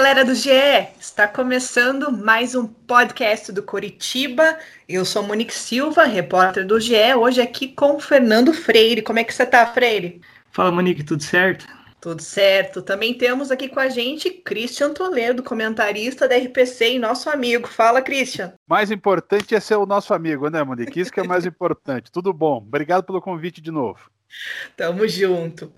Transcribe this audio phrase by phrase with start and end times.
[0.00, 0.48] Galera do GE!
[0.98, 4.58] Está começando mais um podcast do Coritiba.
[4.88, 9.02] Eu sou Monique Silva, repórter do GE, hoje aqui com o Fernando Freire.
[9.02, 10.22] Como é que você está, Freire?
[10.50, 11.66] Fala Monique, tudo certo?
[12.00, 12.80] Tudo certo.
[12.80, 17.68] Também temos aqui com a gente Christian Toledo, comentarista da RPC e nosso amigo.
[17.68, 18.54] Fala, Christian.
[18.66, 20.98] Mais importante é ser o nosso amigo, né, Monique?
[20.98, 22.10] Isso que é mais importante.
[22.10, 22.56] Tudo bom.
[22.56, 24.10] Obrigado pelo convite de novo.
[24.76, 25.72] Tamo junto.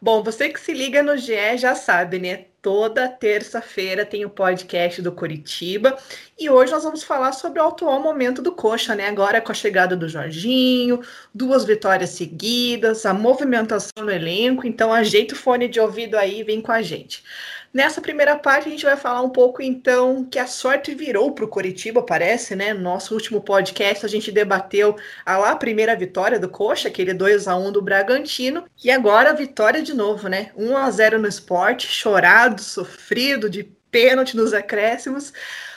[0.00, 2.46] Bom, você que se liga no GE já sabe, né?
[2.60, 5.96] Toda terça-feira tem o podcast do Curitiba
[6.38, 9.06] e hoje nós vamos falar sobre o atual momento do Coxa, né?
[9.08, 11.00] Agora com a chegada do Jorginho,
[11.32, 14.66] duas vitórias seguidas, a movimentação no elenco.
[14.66, 17.22] Então, ajeita o fone de ouvido aí e vem com a gente.
[17.72, 21.44] Nessa primeira parte, a gente vai falar um pouco, então, que a sorte virou para
[21.44, 22.72] o Coritiba, parece, né?
[22.72, 27.46] No nosso último podcast, a gente debateu a lá primeira vitória do Coxa, aquele 2
[27.46, 30.50] a 1 do Bragantino, e agora a vitória de novo, né?
[30.56, 35.32] 1 a 0 no esporte, chorado, sofrido, de pênalti nos acréscimos.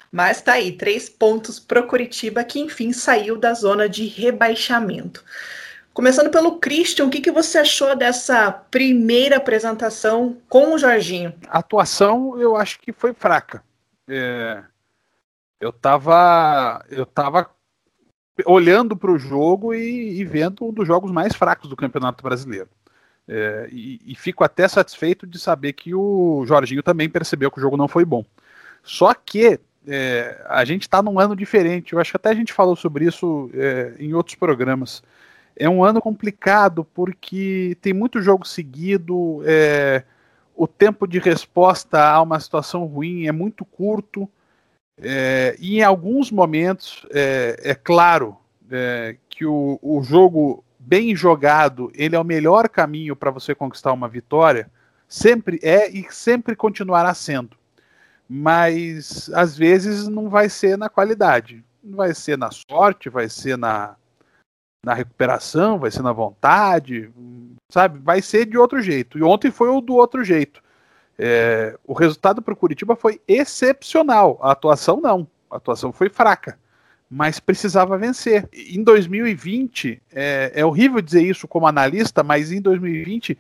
[0.09, 5.23] Mas tá aí, três pontos pro Curitiba, que enfim saiu da zona de rebaixamento.
[5.93, 11.33] Começando pelo Christian, o que, que você achou dessa primeira apresentação com o Jorginho?
[11.49, 13.61] A atuação eu acho que foi fraca.
[14.07, 14.63] É,
[15.59, 17.49] eu estava eu tava
[18.45, 22.69] olhando para o jogo e, e, vendo um dos jogos mais fracos do Campeonato Brasileiro.
[23.27, 27.61] É, e, e, fico até satisfeito de saber que o Jorginho também percebeu que o
[27.61, 28.25] jogo não foi bom.
[28.81, 31.93] Só que é, a gente está num ano diferente.
[31.93, 35.03] Eu acho que até a gente falou sobre isso é, em outros programas
[35.55, 40.03] é um ano complicado porque tem muito jogo seguido, é,
[40.55, 44.29] o tempo de resposta a uma situação ruim é muito curto,
[44.99, 48.37] é, e em alguns momentos é, é claro
[48.69, 53.91] é, que o, o, jogo bem jogado ele é o melhor caminho para você conquistar
[53.93, 54.69] uma vitória,
[55.07, 57.57] sempre é e sempre continuará sendo.
[58.29, 63.95] Mas às vezes não vai ser na qualidade, vai ser na sorte, vai ser na,
[64.83, 67.11] na recuperação, vai ser na vontade,
[67.69, 67.99] sabe?
[67.99, 69.17] Vai ser de outro jeito.
[69.17, 70.61] E ontem foi o do outro jeito.
[71.17, 74.39] É, o resultado para o Curitiba foi excepcional.
[74.41, 75.27] A atuação não.
[75.49, 76.57] A atuação foi fraca.
[77.09, 78.49] Mas precisava vencer.
[78.51, 83.37] Em 2020, é, é horrível dizer isso como analista, mas em 2020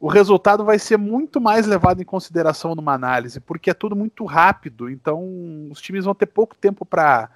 [0.00, 4.24] o resultado vai ser muito mais levado em consideração numa análise, porque é tudo muito
[4.24, 7.28] rápido, então os times vão ter pouco tempo para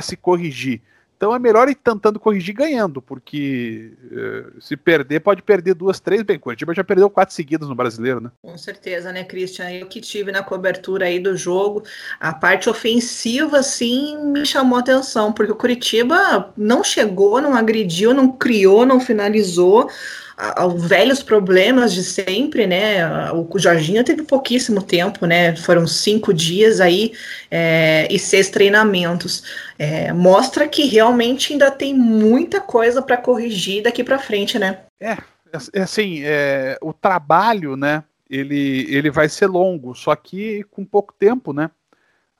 [0.00, 0.80] se corrigir.
[1.22, 6.20] Então é melhor ir tentando corrigir ganhando, porque uh, se perder, pode perder duas, três.
[6.22, 8.32] Bem, Curitiba já perdeu quatro seguidas no brasileiro, né?
[8.42, 9.70] Com certeza, né, Christian?
[9.70, 11.84] Eu que tive na cobertura aí do jogo,
[12.18, 18.32] a parte ofensiva, sim, me chamou atenção, porque o Curitiba não chegou, não agrediu, não
[18.32, 19.88] criou, não finalizou
[20.36, 23.30] aos velhos problemas de sempre, né?
[23.32, 25.54] O Jorginho teve pouquíssimo tempo, né?
[25.56, 27.12] Foram cinco dias aí
[27.50, 29.42] é, e seis treinamentos.
[29.78, 34.80] É, mostra que realmente ainda tem muita coisa para corrigir daqui para frente, né?
[35.00, 35.16] É,
[35.72, 38.02] é assim, é, o trabalho, né?
[38.28, 41.70] Ele, ele vai ser longo, só que com pouco tempo, né?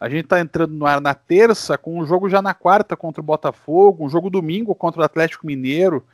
[0.00, 3.20] A gente está entrando no ar na terça, com um jogo já na quarta contra
[3.20, 6.04] o Botafogo, um jogo domingo contra o Atlético Mineiro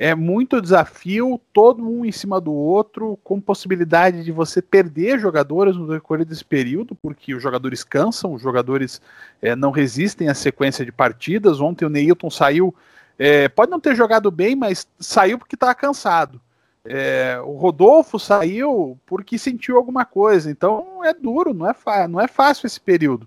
[0.00, 5.76] é muito desafio, todo um em cima do outro, com possibilidade de você perder jogadores
[5.76, 9.02] no decorrer desse período, porque os jogadores cansam, os jogadores
[9.42, 11.60] é, não resistem à sequência de partidas.
[11.60, 12.72] Ontem o Neilton saiu,
[13.18, 16.40] é, pode não ter jogado bem, mas saiu porque estava cansado.
[16.84, 21.74] É, o Rodolfo saiu porque sentiu alguma coisa, então é duro, não é,
[22.06, 23.26] não é fácil esse período.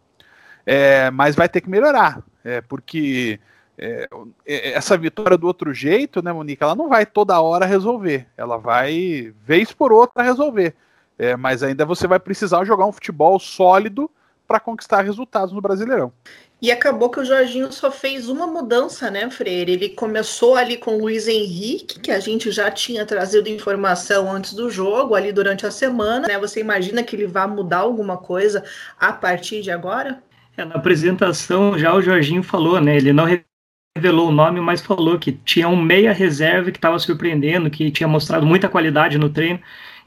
[1.14, 2.24] Mas vai ter que melhorar,
[2.70, 3.40] porque
[3.82, 4.08] é,
[4.46, 8.28] é, essa vitória do outro jeito, né, Monique, ela não vai toda hora resolver.
[8.38, 10.76] Ela vai, vez por outra, resolver.
[11.18, 14.10] É, mas ainda você vai precisar jogar um futebol sólido
[14.48, 16.14] para conquistar resultados no Brasileirão.
[16.62, 19.72] E acabou que o Jorginho só fez uma mudança, né, Freire?
[19.72, 24.54] Ele começou ali com o Luiz Henrique, que a gente já tinha trazido informação antes
[24.54, 26.38] do jogo, ali durante a semana, né?
[26.38, 28.64] Você imagina que ele vai mudar alguma coisa
[29.00, 30.22] a partir de agora?
[30.56, 32.96] É, na apresentação já o Jorginho falou, né?
[32.96, 33.28] Ele não
[33.96, 38.08] revelou o nome, mas falou que tinha um meia reserva que estava surpreendendo, que tinha
[38.08, 39.60] mostrado muita qualidade no treino.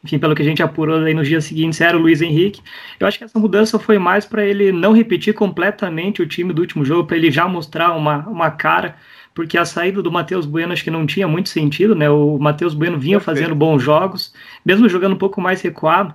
[0.03, 2.61] Enfim, pelo que a gente apurou aí nos dias seguintes, era o Luiz Henrique.
[3.01, 6.61] Eu acho que essa mudança foi mais para ele não repetir completamente o time do
[6.61, 8.97] último jogo, para ele já mostrar uma, uma cara,
[9.35, 12.11] porque a saída do Matheus Bueno acho que não tinha muito sentido, né?
[12.11, 13.39] O Matheus Bueno vinha Perfeito.
[13.39, 14.35] fazendo bons jogos,
[14.65, 16.15] mesmo jogando um pouco mais recuado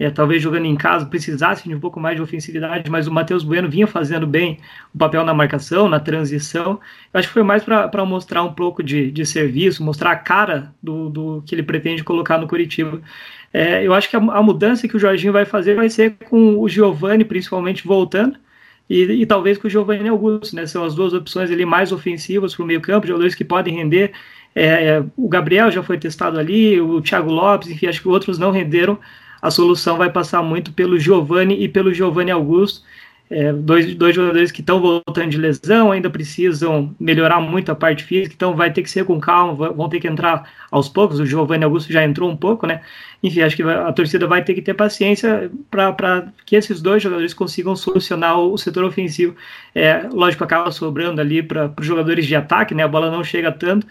[0.00, 3.44] é, talvez jogando em casa precisasse de um pouco mais de ofensividade, mas o Matheus
[3.44, 4.58] Bueno vinha fazendo bem
[4.94, 6.80] o papel na marcação, na transição.
[7.12, 10.74] Eu acho que foi mais para mostrar um pouco de, de serviço, mostrar a cara
[10.82, 13.02] do, do que ele pretende colocar no Curitiba.
[13.52, 16.58] É, eu acho que a, a, mudança que o Jorginho vai fazer vai ser com
[16.58, 18.38] o Giovani, principalmente, voltando,
[18.88, 20.64] e, e talvez com o Giovanni Augusto, né?
[20.66, 24.12] São as duas opções ali mais ofensivas para o meio campo, jogadores que podem render.
[24.54, 28.38] É, é, o Gabriel já foi testado ali, o Thiago Lopes, enfim, acho que outros
[28.38, 28.98] não renderam.
[29.40, 32.82] A solução vai passar muito pelo Giovani e pelo Giovanni Augusto.
[33.32, 38.02] É, dois, dois jogadores que estão voltando de lesão, ainda precisam melhorar muito a parte
[38.02, 41.20] física, então vai ter que ser com calma, vão ter que entrar aos poucos.
[41.20, 42.80] O Giovanni Augusto já entrou um pouco, né?
[43.22, 47.32] Enfim, acho que a torcida vai ter que ter paciência para que esses dois jogadores
[47.32, 49.36] consigam solucionar o, o setor ofensivo.
[49.76, 52.82] É, lógico, acaba sobrando ali para os jogadores de ataque, né?
[52.82, 53.86] A bola não chega tanto,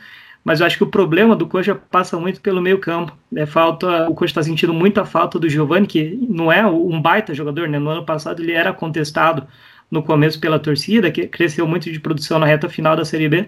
[0.49, 3.15] mas eu acho que o problema do Coxa passa muito pelo meio campo.
[3.35, 7.35] É, falta, o Coxa está sentindo muita falta do Giovani, que não é um baita
[7.35, 7.77] jogador, né?
[7.77, 9.45] No ano passado ele era contestado
[9.91, 13.47] no começo pela torcida, que cresceu muito de produção na reta final da Série B.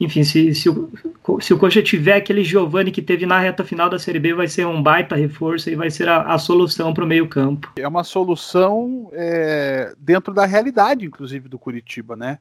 [0.00, 0.90] Enfim, se, se, o,
[1.38, 4.48] se o Coxa tiver aquele Giovani que teve na reta final da Série B, vai
[4.48, 7.70] ser um baita reforço e vai ser a, a solução para o meio campo.
[7.76, 12.38] É uma solução é, dentro da realidade, inclusive, do Curitiba, né?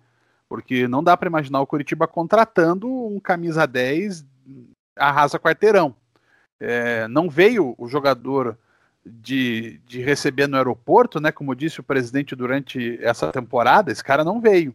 [0.50, 4.26] Porque não dá para imaginar o Curitiba contratando um camisa 10
[4.96, 5.96] arrasa quarteirão.
[6.60, 8.58] É, não veio o jogador
[9.06, 11.32] de, de receber no aeroporto, né?
[11.32, 14.74] Como disse o presidente durante essa temporada, esse cara não veio.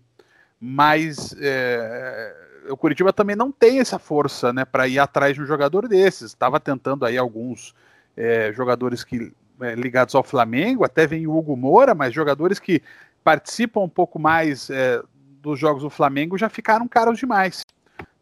[0.61, 2.35] Mas é,
[2.69, 6.31] o Curitiba também não tem essa força, né, para ir atrás de um jogador desses.
[6.31, 7.75] Estava tentando aí alguns
[8.17, 12.83] é, jogadores que é, ligados ao Flamengo, até vem o Hugo Moura, mas jogadores que
[13.25, 15.03] participam um pouco mais é,
[15.43, 17.67] dos jogos do Flamengo já ficaram caros demais.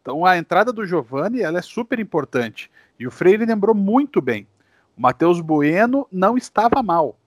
[0.01, 2.69] Então a entrada do Giovani ela é super importante.
[2.99, 4.47] E o Freire lembrou muito bem.
[4.97, 7.17] O Matheus Bueno não estava mal.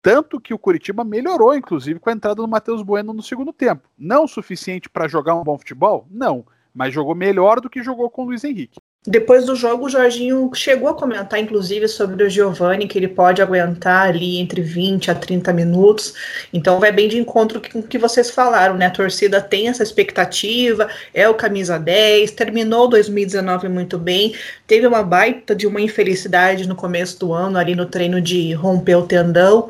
[0.00, 3.88] Tanto que o Curitiba melhorou, inclusive, com a entrada do Matheus Bueno no segundo tempo.
[3.98, 6.06] Não o suficiente para jogar um bom futebol?
[6.10, 6.46] Não.
[6.72, 8.78] Mas jogou melhor do que jogou com o Luiz Henrique.
[9.06, 13.42] Depois do jogo, o Jorginho chegou a comentar, inclusive, sobre o Giovani, que ele pode
[13.42, 16.14] aguentar ali entre 20 a 30 minutos.
[16.50, 18.86] Então, vai bem de encontro com o que vocês falaram, né?
[18.86, 24.34] A torcida tem essa expectativa, é o camisa 10, terminou 2019 muito bem,
[24.66, 28.94] teve uma baita de uma infelicidade no começo do ano, ali no treino de romper
[28.96, 29.68] o tendão.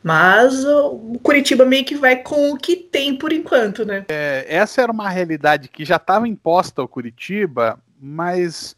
[0.00, 4.04] Mas o Curitiba meio que vai com o que tem por enquanto, né?
[4.08, 8.75] É, essa era uma realidade que já estava imposta ao Curitiba mas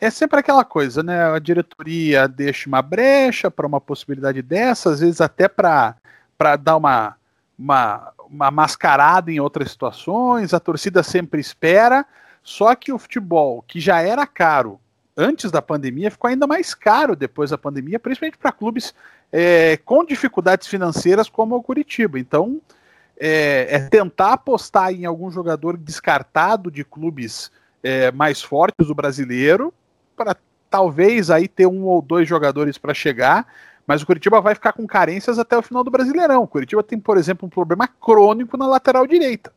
[0.00, 1.32] é sempre aquela coisa, né?
[1.32, 5.96] A diretoria deixa uma brecha para uma possibilidade dessa, às vezes até para
[6.60, 7.16] dar uma,
[7.58, 12.06] uma, uma mascarada em outras situações, a torcida sempre espera,
[12.42, 14.80] só que o futebol, que já era caro
[15.16, 18.94] antes da pandemia, ficou ainda mais caro depois da pandemia, principalmente para clubes
[19.32, 22.20] é, com dificuldades financeiras como o Curitiba.
[22.20, 22.60] Então,
[23.18, 27.50] é, é tentar apostar em algum jogador descartado de clubes
[27.82, 29.74] é, mais fortes do brasileiro,
[30.18, 30.36] para
[30.68, 33.46] talvez aí ter um ou dois jogadores para chegar,
[33.86, 36.42] mas o Curitiba vai ficar com carências até o final do Brasileirão.
[36.42, 39.52] O Curitiba tem, por exemplo, um problema crônico na lateral direita.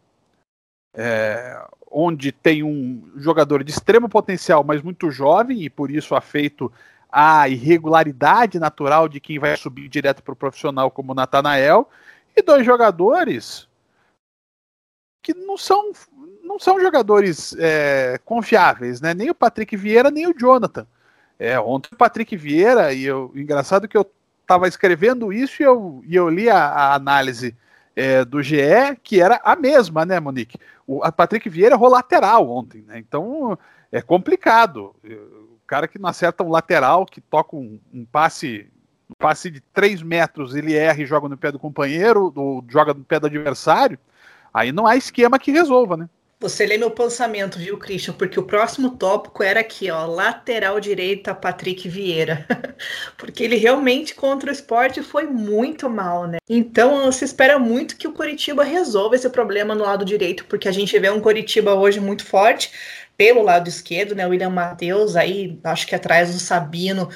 [0.95, 6.71] É, onde tem um jogador de extremo potencial, mas muito jovem, e por isso afeito
[7.11, 11.89] a irregularidade natural de quem vai subir direto para o profissional, como o Natanael,
[12.35, 13.67] e dois jogadores
[15.21, 15.91] que não são
[16.51, 19.13] não são jogadores é, confiáveis, né?
[19.13, 20.85] Nem o Patrick Vieira, nem o Jonathan.
[21.39, 24.05] É, ontem o Patrick Vieira, e eu, engraçado que eu
[24.41, 27.55] estava escrevendo isso e eu, e eu li a, a análise
[27.95, 28.57] é, do GE,
[29.01, 30.57] que era a mesma, né, Monique?
[30.85, 32.99] O a Patrick Vieira errou lateral ontem, né?
[32.99, 33.57] Então
[33.91, 34.93] é complicado.
[35.03, 38.69] O cara que não acerta um lateral, que toca um, um passe
[39.09, 42.93] um passe de 3 metros, ele erra e joga no pé do companheiro, ou joga
[42.93, 43.99] no pé do adversário,
[44.53, 46.09] aí não há esquema que resolva, né?
[46.41, 48.15] Você lê meu pensamento, viu, Christian?
[48.15, 52.47] Porque o próximo tópico era aqui, ó, lateral direita Patrick Vieira.
[53.15, 56.39] Porque ele realmente contra o esporte foi muito mal, né?
[56.49, 60.71] Então se espera muito que o Coritiba resolva esse problema no lado direito, porque a
[60.71, 62.71] gente vê um Coritiba hoje muito forte
[63.15, 64.25] pelo lado esquerdo, né?
[64.25, 67.07] O William Matheus aí, acho que atrás do Sabino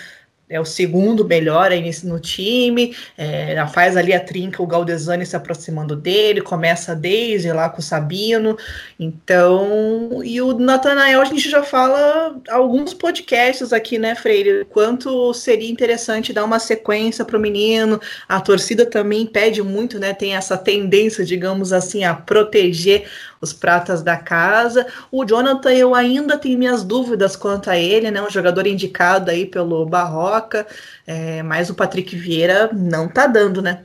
[0.48, 5.36] é o segundo melhor aí no time, é, faz ali a trinca o Galdesani se
[5.36, 8.58] aproximando dele, começa desde lá com o Sabino,
[9.00, 15.70] então, e o Natanael a gente já fala alguns podcasts aqui, né, Freire, quanto seria
[15.70, 18.00] interessante dar uma sequência para o menino,
[18.30, 23.06] a torcida também pede muito, né, tem essa tendência, digamos assim, a proteger
[23.40, 24.86] os pratas da casa.
[25.12, 28.22] O Jonathan, eu ainda tenho minhas dúvidas quanto a ele, né?
[28.22, 30.66] Um jogador indicado aí pelo Barroca,
[31.06, 33.84] é, mas o Patrick Vieira não tá dando, né?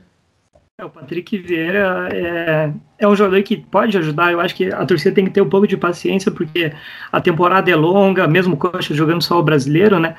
[0.81, 4.31] É, o Patrick Vieira é, é um jogador que pode ajudar.
[4.31, 6.73] Eu acho que a torcida tem que ter um pouco de paciência, porque
[7.11, 10.15] a temporada é longa, mesmo Coxa jogando só o brasileiro, né?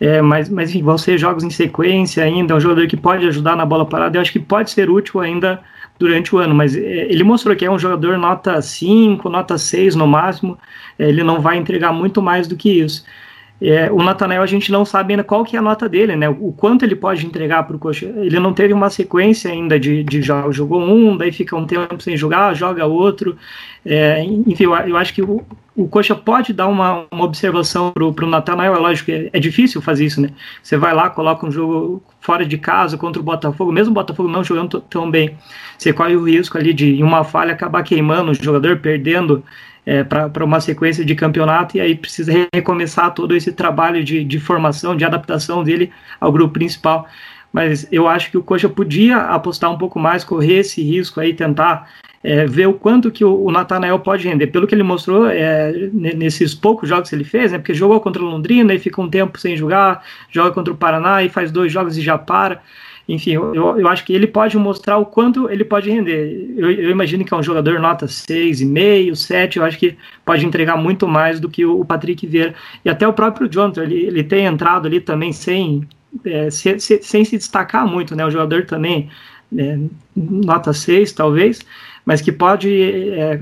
[0.00, 2.54] É, mas, mas enfim, vão ser jogos em sequência ainda.
[2.54, 4.16] É um jogador que pode ajudar na bola parada.
[4.16, 5.62] Eu acho que pode ser útil ainda
[5.98, 9.94] durante o ano, mas é, ele mostrou que é um jogador nota 5, nota 6
[9.94, 10.58] no máximo.
[10.98, 13.04] É, ele não vai entregar muito mais do que isso.
[13.60, 16.28] É, o Natanael a gente não sabe ainda qual que é a nota dele, né?
[16.28, 18.04] O quanto ele pode entregar para o Coxa.
[18.04, 20.54] Ele não teve uma sequência ainda de, de jogos.
[20.54, 23.36] Jogou um, daí fica um tempo sem jogar, joga outro.
[23.84, 25.42] É, enfim, eu, eu, acho que o,
[25.74, 28.74] o Coxa pode dar uma, uma observação para o Natanael.
[28.74, 30.30] É lógico que é, é, difícil fazer isso, né?
[30.62, 34.28] Você vai lá, coloca um jogo fora de casa contra o Botafogo, mesmo o Botafogo
[34.28, 35.34] não jogando tão bem.
[35.78, 39.42] Você corre o risco ali de, em uma falha, acabar queimando o jogador, perdendo
[39.86, 44.40] é, para uma sequência de campeonato e aí precisa recomeçar todo esse trabalho de, de
[44.40, 47.06] formação, de adaptação dele ao grupo principal.
[47.52, 51.32] Mas eu acho que o Coxa podia apostar um pouco mais, correr esse risco aí,
[51.32, 51.88] tentar
[52.22, 54.48] é, ver o quanto que o, o Natanael pode render.
[54.48, 58.20] Pelo que ele mostrou é, nesses poucos jogos que ele fez, né, porque jogou contra
[58.20, 61.72] o Londrina e fica um tempo sem jogar, joga contra o Paraná e faz dois
[61.72, 62.60] jogos e já para.
[63.08, 66.54] Enfim, eu, eu acho que ele pode mostrar o quanto ele pode render.
[66.56, 70.76] Eu, eu imagino que é um jogador nota 6,5, 7, eu acho que pode entregar
[70.76, 72.54] muito mais do que o, Patrick Vieira.
[72.84, 75.86] E até o próprio Jonathan, ele, ele tem entrado ali também sem,
[76.24, 78.26] é, se, se, sem se destacar muito, né?
[78.26, 79.08] O jogador também,
[79.56, 79.78] é,
[80.16, 81.60] nota 6 talvez,
[82.04, 83.40] mas que pode é,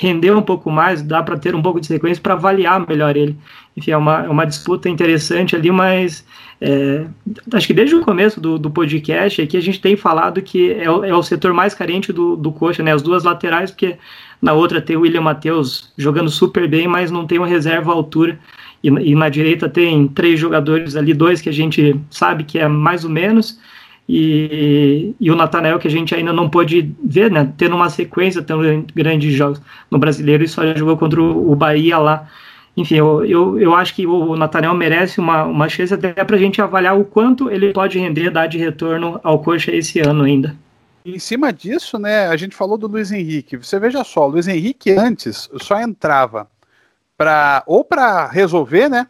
[0.00, 3.36] render um pouco mais, dá para ter um pouco de sequência para avaliar melhor ele.
[3.76, 6.24] Enfim, é uma, é uma disputa interessante ali, mas
[6.58, 7.04] é,
[7.52, 10.90] acho que desde o começo do, do podcast aqui a gente tem falado que é
[10.90, 12.94] o, é o setor mais carente do, do coxa, né?
[12.94, 13.98] As duas laterais, porque
[14.40, 17.94] na outra tem o William Matheus jogando super bem, mas não tem uma reserva à
[17.94, 18.38] altura.
[18.82, 22.66] E, e na direita tem três jogadores ali, dois que a gente sabe que é
[22.66, 23.60] mais ou menos,
[24.12, 28.42] e, e o Natanael, que a gente ainda não pôde ver, né, tendo uma sequência
[28.42, 28.60] tão
[28.94, 32.28] grande de jogos no brasileiro, e só jogou contra o Bahia lá.
[32.76, 36.38] Enfim, eu, eu, eu acho que o Natanael merece uma, uma chance até para a
[36.38, 40.56] gente avaliar o quanto ele pode render, dar de retorno ao Coxa esse ano ainda.
[41.04, 43.56] Em cima disso, né, a gente falou do Luiz Henrique.
[43.56, 46.48] Você veja só, o Luiz Henrique antes só entrava
[47.16, 49.06] para ou para resolver, né?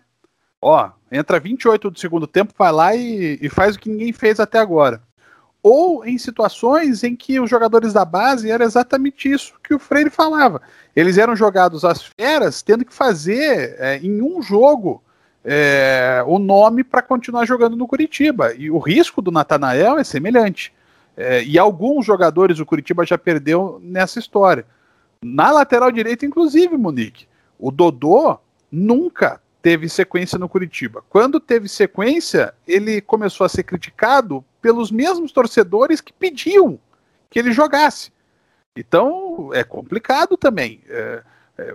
[0.61, 4.39] Ó, entra 28 do segundo tempo, vai lá e, e faz o que ninguém fez
[4.39, 5.03] até agora.
[5.63, 10.09] Ou em situações em que os jogadores da base era exatamente isso que o Freire
[10.09, 10.63] falava.
[10.97, 15.03] Eles eram jogados às feras, tendo que fazer é, em um jogo
[15.45, 18.55] é, o nome para continuar jogando no Curitiba.
[18.55, 20.73] E o risco do Natanael é semelhante.
[21.17, 24.65] É, e alguns jogadores o Curitiba já perdeu nessa história.
[25.23, 27.27] Na lateral direita, inclusive, Monique.
[27.59, 28.39] O Dodô
[28.73, 31.05] nunca teve sequência no Curitiba.
[31.09, 36.79] Quando teve sequência, ele começou a ser criticado pelos mesmos torcedores que pediam
[37.29, 38.13] que ele jogasse.
[38.77, 40.81] Então é complicado também.
[40.89, 41.23] É,
[41.59, 41.75] é,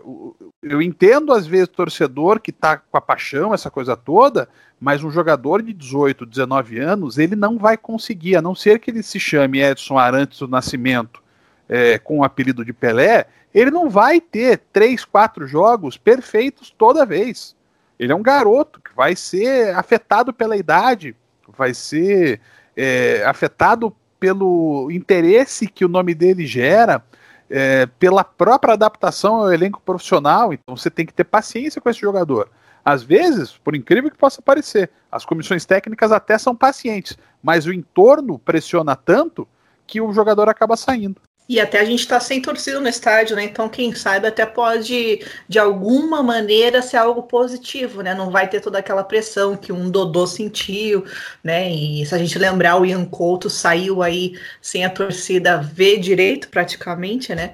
[0.63, 4.49] eu entendo às vezes torcedor que está com a paixão, essa coisa toda,
[4.79, 8.89] mas um jogador de 18, 19 anos, ele não vai conseguir, a não ser que
[8.89, 11.23] ele se chame Edson Arantes do Nascimento
[11.69, 17.05] é, com o apelido de Pelé, ele não vai ter três, quatro jogos perfeitos toda
[17.05, 17.55] vez.
[17.99, 21.15] Ele é um garoto que vai ser afetado pela idade,
[21.47, 22.41] vai ser
[22.75, 27.03] é, afetado pelo interesse que o nome dele gera,
[27.49, 30.51] é, pela própria adaptação ao elenco profissional.
[30.51, 32.49] Então você tem que ter paciência com esse jogador.
[32.83, 37.73] Às vezes, por incrível que possa parecer, as comissões técnicas até são pacientes, mas o
[37.73, 39.47] entorno pressiona tanto
[39.87, 41.19] que o jogador acaba saindo.
[41.47, 43.43] E até a gente está sem torcida no estádio, né?
[43.43, 48.15] Então, quem sabe até pode, de alguma maneira, ser algo positivo, né?
[48.15, 51.05] Não vai ter toda aquela pressão que um Dodô sentiu,
[51.43, 51.69] né?
[51.71, 56.49] E se a gente lembrar, o Ian Couto saiu aí sem a torcida ver direito,
[56.49, 57.53] praticamente, né?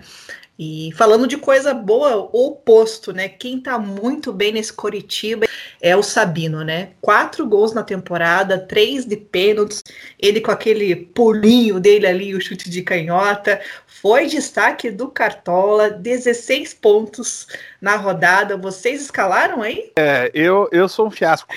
[0.63, 3.27] E falando de coisa boa, o oposto, né?
[3.27, 5.47] Quem tá muito bem nesse Coritiba
[5.81, 6.89] é o Sabino, né?
[7.01, 9.81] Quatro gols na temporada, três de pênaltis,
[10.19, 16.75] ele com aquele pulinho dele ali, o chute de canhota, foi destaque do Cartola, 16
[16.75, 17.47] pontos
[17.81, 18.55] na rodada.
[18.55, 19.91] Vocês escalaram aí?
[19.97, 21.51] É, eu, eu sou um fiasco.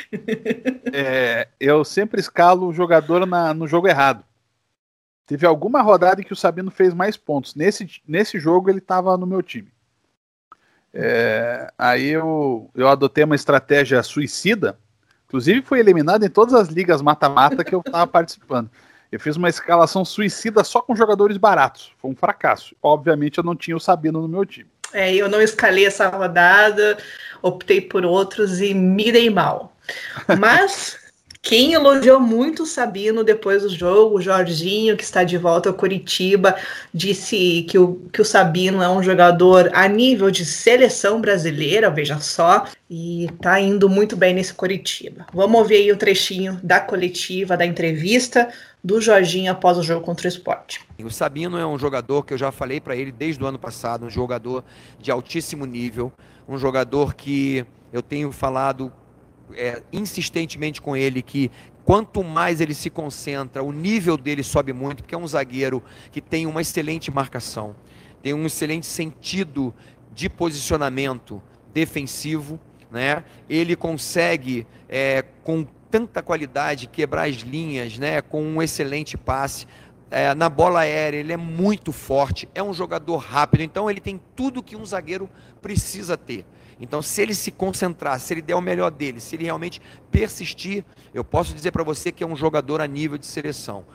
[0.90, 4.24] é, eu sempre escalo o jogador na, no jogo errado.
[5.26, 7.54] Teve alguma rodada em que o Sabino fez mais pontos.
[7.54, 9.72] Nesse, nesse jogo ele estava no meu time.
[10.92, 14.78] É, aí eu, eu adotei uma estratégia suicida.
[15.26, 18.70] Inclusive foi eliminado em todas as ligas mata-mata que eu estava participando.
[19.10, 21.92] Eu fiz uma escalação suicida só com jogadores baratos.
[21.98, 22.76] Foi um fracasso.
[22.82, 24.68] Obviamente eu não tinha o Sabino no meu time.
[24.92, 26.98] É, eu não escalei essa rodada,
[27.42, 29.76] optei por outros e me dei mal.
[30.38, 30.96] Mas
[31.44, 35.74] Quem elogiou muito o Sabino depois do jogo, o Jorginho, que está de volta ao
[35.74, 36.56] Curitiba,
[36.92, 42.18] disse que o, que o Sabino é um jogador a nível de seleção brasileira, veja
[42.18, 45.26] só, e está indo muito bem nesse Curitiba.
[45.34, 48.48] Vamos ouvir aí o trechinho da coletiva, da entrevista
[48.82, 50.80] do Jorginho após o jogo contra o esporte.
[50.98, 54.06] O Sabino é um jogador que eu já falei para ele desde o ano passado,
[54.06, 54.64] um jogador
[54.98, 56.10] de altíssimo nível,
[56.48, 58.90] um jogador que eu tenho falado
[59.52, 61.50] é, insistentemente com ele que
[61.84, 66.20] quanto mais ele se concentra, o nível dele sobe muito, porque é um zagueiro que
[66.20, 67.76] tem uma excelente marcação,
[68.22, 69.74] tem um excelente sentido
[70.14, 71.42] de posicionamento
[71.74, 72.58] defensivo,
[72.90, 73.24] né?
[73.48, 78.22] Ele consegue é, com tanta qualidade quebrar as linhas, né?
[78.22, 79.66] Com um excelente passe.
[80.10, 84.20] É, na bola aérea ele é muito forte, é um jogador rápido, então ele tem
[84.36, 85.28] tudo que um zagueiro
[85.60, 86.46] precisa ter.
[86.84, 90.84] Então, se ele se concentrar, se ele der o melhor dele, se ele realmente persistir,
[91.14, 93.86] eu posso dizer para você que é um jogador a nível de seleção.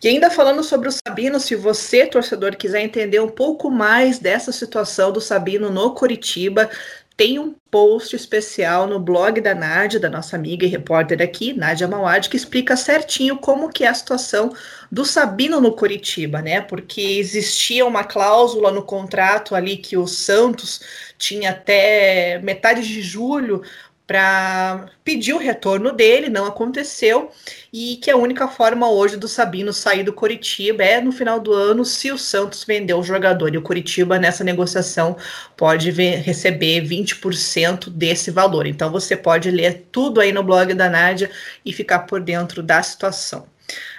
[0.00, 4.52] E ainda falando sobre o Sabino, se você, torcedor, quiser entender um pouco mais dessa
[4.52, 6.70] situação do Sabino no Curitiba,
[7.18, 11.88] tem um post especial no blog da Nádia, da nossa amiga e repórter aqui, Nádia
[11.88, 14.54] Mauad, que explica certinho como que é a situação
[14.90, 16.60] do Sabino no Curitiba, né?
[16.60, 20.80] Porque existia uma cláusula no contrato ali que o Santos
[21.18, 23.62] tinha até metade de julho
[24.08, 27.30] para pedir o retorno dele, não aconteceu,
[27.70, 31.52] e que a única forma hoje do Sabino sair do Curitiba é no final do
[31.52, 35.14] ano, se o Santos vender o jogador, e o Curitiba nessa negociação
[35.54, 38.66] pode receber 20% desse valor.
[38.66, 41.30] Então você pode ler tudo aí no blog da Nádia
[41.62, 43.46] e ficar por dentro da situação.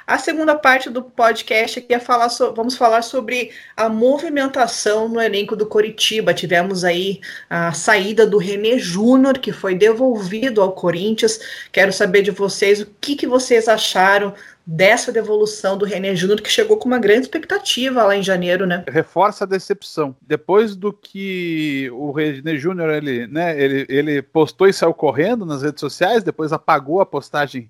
[0.09, 5.21] A segunda parte do podcast aqui é falar so, vamos falar sobre a movimentação no
[5.21, 6.33] elenco do Coritiba.
[6.33, 11.39] Tivemos aí a saída do René Júnior, que foi devolvido ao Corinthians.
[11.71, 14.33] Quero saber de vocês o que, que vocês acharam
[14.65, 18.85] dessa devolução do René Júnior, que chegou com uma grande expectativa lá em janeiro, né?
[18.87, 20.15] Reforça a decepção.
[20.23, 25.61] Depois do que o René Júnior ele, né, ele, ele postou e saiu correndo nas
[25.61, 27.69] redes sociais, depois apagou a postagem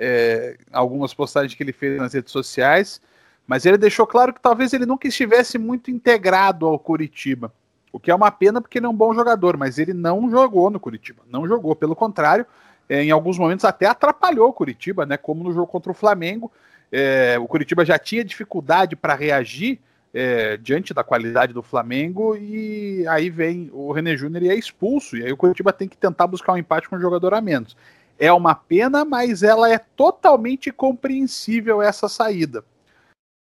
[0.00, 3.02] é, algumas postagens que ele fez nas redes sociais,
[3.46, 7.52] mas ele deixou claro que talvez ele nunca estivesse muito integrado ao Curitiba.
[7.92, 10.70] O que é uma pena porque ele é um bom jogador, mas ele não jogou
[10.70, 11.22] no Curitiba.
[11.30, 12.46] Não jogou, pelo contrário,
[12.88, 15.16] é, em alguns momentos até atrapalhou o Curitiba, né?
[15.16, 16.50] Como no jogo contra o Flamengo.
[16.90, 19.80] É, o Curitiba já tinha dificuldade para reagir
[20.14, 25.16] é, diante da qualidade do Flamengo, e aí vem o René Júnior e é expulso.
[25.16, 27.76] E aí o Curitiba tem que tentar buscar um empate com um jogador a menos.
[28.20, 32.62] É uma pena, mas ela é totalmente compreensível essa saída.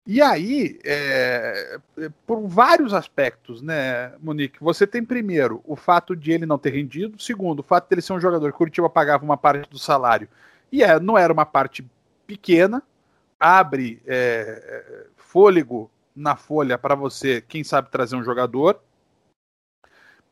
[0.05, 1.79] E aí, é,
[2.25, 4.57] por vários aspectos, né, Monique?
[4.61, 8.01] Você tem primeiro o fato de ele não ter rendido, segundo, o fato de ele
[8.01, 10.29] ser um jogador que Curitiba pagava uma parte do salário
[10.71, 11.85] e é, não era uma parte
[12.25, 12.81] pequena,
[13.39, 18.79] abre é, fôlego na folha para você, quem sabe, trazer um jogador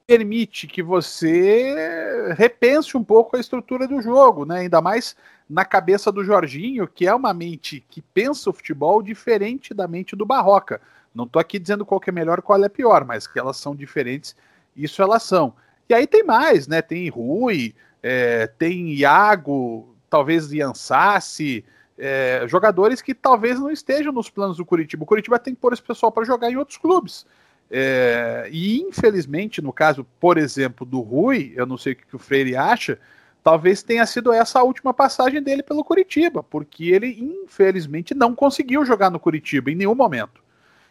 [0.08, 4.60] permite que você repense um pouco a estrutura do jogo, né?
[4.60, 5.16] Ainda mais
[5.50, 10.16] na cabeça do Jorginho, que é uma mente que pensa o futebol diferente da mente
[10.16, 10.80] do Barroca.
[11.14, 14.36] Não estou aqui dizendo qual é melhor, qual é pior, mas que elas são diferentes,
[14.76, 15.54] isso elas são.
[15.88, 16.82] E aí tem mais, né?
[16.82, 21.64] Tem Rui, é, tem Iago, talvez Ian Sassi,
[21.98, 25.04] é, jogadores que talvez não estejam nos planos do Curitiba.
[25.04, 27.26] O Curitiba tem que pôr esse pessoal para jogar em outros clubes.
[27.70, 32.20] É, e infelizmente, no caso, por exemplo, do Rui, eu não sei o que o
[32.20, 33.00] Freire acha,
[33.44, 38.86] talvez tenha sido essa a última passagem dele pelo Curitiba, porque ele infelizmente não conseguiu
[38.86, 40.44] jogar no Curitiba em nenhum momento.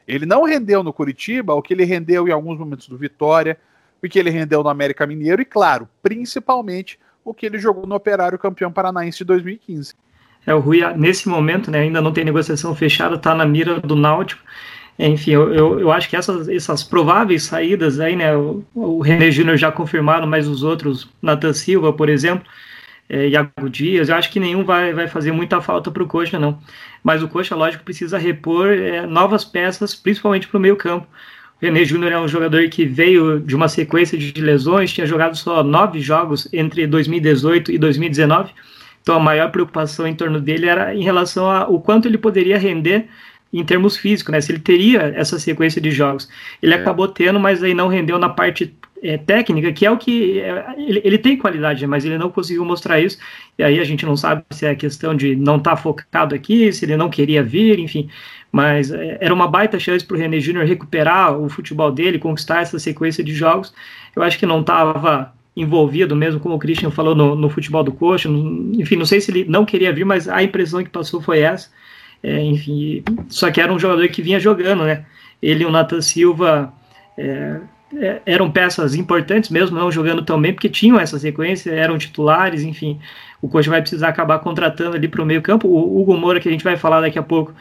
[0.07, 3.59] Ele não rendeu no Curitiba o que ele rendeu em alguns momentos do Vitória,
[4.03, 7.95] o que ele rendeu no América Mineiro e, claro, principalmente o que ele jogou no
[7.95, 9.95] Operário Campeão Paranaense de 2015.
[10.47, 13.97] É, o Rui, nesse momento, né, ainda não tem negociação fechada, está na mira do
[13.97, 14.43] Náutico.
[14.99, 18.37] Enfim, eu, eu, acho que essas, essas prováveis saídas aí, né?
[18.37, 22.47] O, o René Júnior já confirmaram, mas os outros, Nathan Silva, por exemplo,
[23.09, 26.39] é, Iago Dias, eu acho que nenhum vai, vai fazer muita falta para o Coxa,
[26.39, 26.59] não.
[27.03, 31.07] Mas o Coxa, lógico, precisa repor é, novas peças, principalmente para o meio campo.
[31.61, 35.37] O René Júnior é um jogador que veio de uma sequência de lesões, tinha jogado
[35.37, 38.53] só nove jogos entre 2018 e 2019.
[39.03, 43.09] Então a maior preocupação em torno dele era em relação ao quanto ele poderia render
[43.59, 44.41] em termos físicos, né?
[44.41, 46.29] Se ele teria essa sequência de jogos.
[46.61, 46.77] Ele é.
[46.77, 50.41] acabou tendo, mas aí não rendeu na parte é, técnica, que é o que.
[50.41, 53.19] É, ele, ele, tem qualidade, mas ele não conseguiu mostrar isso.
[53.57, 56.73] E aí a gente não sabe se é questão de não estar tá focado aqui,
[56.73, 58.09] se ele não queria vir, enfim.
[58.51, 62.63] Mas é, era uma baita chance para o René Júnior recuperar o futebol dele, conquistar
[62.63, 63.73] essa sequência de jogos.
[64.17, 67.93] Eu acho que não estava envolvido mesmo, como o Christian falou no, no futebol do
[67.93, 68.29] coxa.
[68.29, 71.69] enfim, não sei se ele não queria vir, mas a impressão que passou foi essa.
[72.25, 75.05] É, enfim, só que era um jogador que vinha jogando, né?
[75.43, 76.73] Ele e o Nathan Silva
[77.19, 77.61] é,
[77.99, 82.63] é, eram peças importantes mesmo, não jogando tão bem, porque tinham essa sequência, eram titulares,
[82.63, 82.99] enfim.
[83.43, 85.69] O coach vai precisar acabar contratando ali para o meio campo.
[85.69, 87.53] O Hugo Moura, que a gente vai falar daqui a pouco,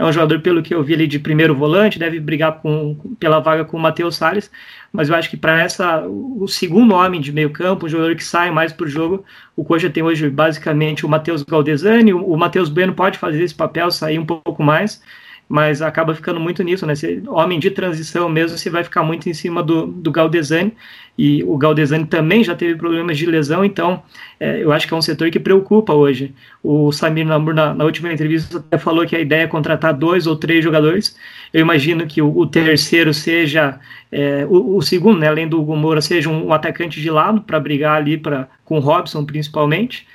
[0.00, 3.38] é um jogador, pelo que eu vi ali, de primeiro volante, deve brigar com, pela
[3.38, 4.50] vaga com o Matheus Salles,
[4.90, 8.24] mas eu acho que para essa o segundo homem de meio campo, um jogador que
[8.24, 9.22] sai mais para o jogo,
[9.54, 13.54] o Coxa tem hoje basicamente o Matheus Galdesani, o, o Matheus Bueno pode fazer esse
[13.54, 15.02] papel, sair um pouco mais,
[15.50, 16.94] mas acaba ficando muito nisso, né?
[16.94, 20.72] Se, homem de transição mesmo, você vai ficar muito em cima do, do Galdesani,
[21.18, 24.00] e o Galdesani também já teve problemas de lesão, então
[24.38, 26.32] é, eu acho que é um setor que preocupa hoje.
[26.62, 30.24] O Samir Namur, na, na, última entrevista, até falou que a ideia é contratar dois
[30.28, 31.16] ou três jogadores.
[31.52, 33.80] Eu imagino que o, o terceiro seja,
[34.12, 37.40] é, o, o, segundo, né, além do Hugo Moura, seja um, um atacante de lado
[37.40, 40.06] para brigar ali pra, com o Robson, principalmente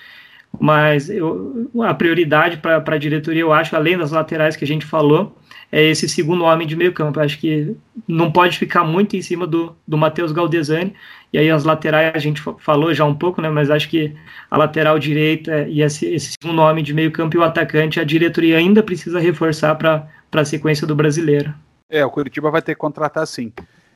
[0.59, 4.85] mas eu, a prioridade para a diretoria, eu acho, além das laterais que a gente
[4.85, 5.35] falou,
[5.71, 7.19] é esse segundo homem de meio campo.
[7.19, 7.75] Eu acho que
[8.07, 10.93] não pode ficar muito em cima do, do Matheus Galdesani,
[11.33, 14.15] e aí as laterais a gente falou já um pouco, né, mas acho que
[14.49, 18.03] a lateral direita e esse, esse segundo homem de meio campo e o atacante, a
[18.03, 21.53] diretoria ainda precisa reforçar para a sequência do brasileiro.
[21.89, 23.51] É, o Curitiba vai ter que contratar sim.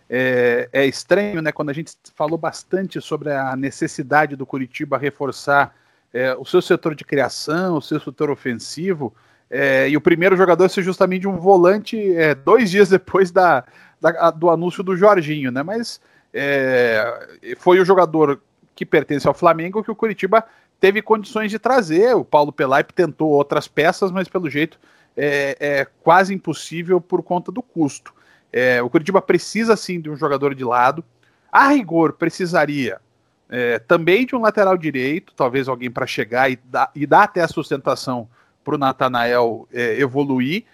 [0.09, 1.51] É, é, estranho, né?
[1.51, 5.75] Quando a gente falou bastante sobre a necessidade do Curitiba reforçar
[6.13, 9.13] é, o seu setor de criação, o seu setor ofensivo,
[9.49, 13.63] é, e o primeiro jogador ser justamente um volante é, dois dias depois da,
[13.99, 15.63] da, do anúncio do Jorginho, né?
[15.63, 15.99] Mas
[16.33, 18.39] é, foi o jogador
[18.75, 20.45] que pertence ao Flamengo que o Curitiba
[20.79, 22.15] teve condições de trazer.
[22.15, 24.79] O Paulo Pelaipe tentou outras peças, mas pelo jeito
[25.17, 28.13] é, é quase impossível por conta do custo.
[28.53, 31.03] É, o Curitiba precisa sim de um jogador de lado.
[31.51, 32.99] A rigor precisaria
[33.49, 37.41] é, também de um lateral direito, talvez alguém para chegar e dar, e dar até
[37.41, 38.29] a sustentação
[38.63, 40.65] para o Natanael é, evoluir,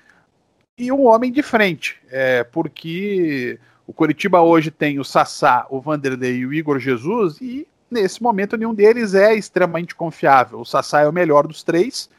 [0.77, 3.57] e um homem de frente, é, porque
[3.87, 8.57] o Curitiba hoje tem o Sassá, o Vanderlei e o Igor Jesus, e nesse momento
[8.57, 10.59] nenhum deles é extremamente confiável.
[10.59, 12.09] O Sassá é o melhor dos três,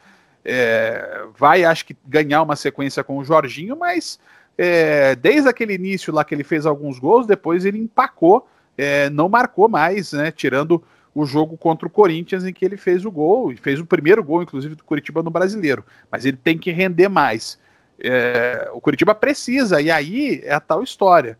[0.43, 4.19] é, vai, acho que, ganhar uma sequência com o Jorginho, mas
[4.57, 9.27] é, desde aquele início lá que ele fez alguns gols, depois ele empacou é, não
[9.27, 10.31] marcou mais, né?
[10.31, 13.85] Tirando o jogo contra o Corinthians, em que ele fez o gol, e fez o
[13.85, 15.83] primeiro gol, inclusive, do Curitiba no brasileiro.
[16.11, 17.59] Mas ele tem que render mais.
[17.99, 21.37] É, o Curitiba precisa, e aí é a tal história.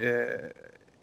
[0.00, 0.52] É,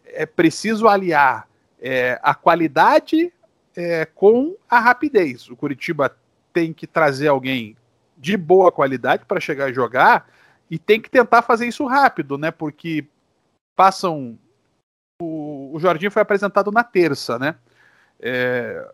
[0.04, 1.48] é preciso aliar
[1.80, 3.32] é, a qualidade
[3.74, 5.48] é, com a rapidez.
[5.48, 6.14] O Curitiba
[6.52, 7.76] tem que trazer alguém
[8.16, 10.28] de boa qualidade para chegar a jogar
[10.70, 12.50] e tem que tentar fazer isso rápido, né?
[12.50, 13.06] Porque
[13.76, 14.36] passam
[15.74, 17.54] o, Jorginho foi apresentado na terça, né?
[18.20, 18.86] É,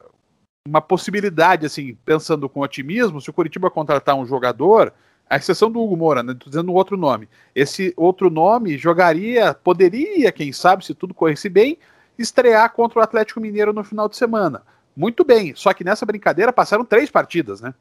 [0.67, 4.93] uma possibilidade, assim, pensando com otimismo, se o Curitiba contratar um jogador,
[5.29, 6.33] a exceção do Hugo Moura, né?
[6.33, 7.29] Estou dizendo outro nome.
[7.55, 11.79] Esse outro nome jogaria, poderia, quem sabe, se tudo corresse bem,
[12.19, 14.63] estrear contra o Atlético Mineiro no final de semana.
[14.97, 17.75] Muito bem, só que nessa brincadeira passaram três partidas, né?